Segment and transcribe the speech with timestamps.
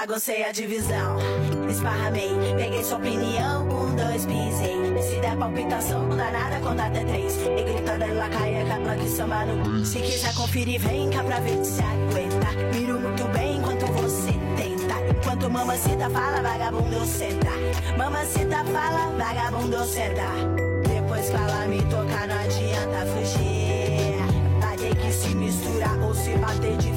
[0.00, 1.18] baguncei a divisão.
[1.68, 4.80] Esparramei, peguei sua opinião, um, dois, pisei.
[5.02, 7.36] Se der palpitação, não dá nada, conta até três.
[7.36, 9.84] E gritando ela caia, capa que samba no.
[9.84, 12.48] Se quiser conferir, vem cá pra ver se aguenta.
[12.74, 14.94] Miro muito bem enquanto você tenta.
[15.18, 17.50] Enquanto mamacita fala, vagabundo senta.
[17.98, 20.30] Mamacita fala, vagabundo senta.
[20.88, 24.16] Depois que me tocar, não adianta fugir.
[24.60, 26.90] Vai ter que se misturar ou se bater de